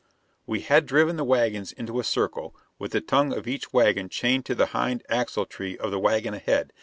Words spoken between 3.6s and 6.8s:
wagon chained to the hind axletree of the wagon ahead.